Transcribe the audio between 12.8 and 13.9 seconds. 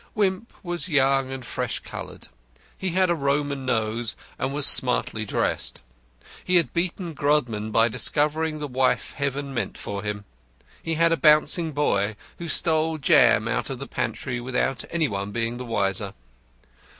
jam out of the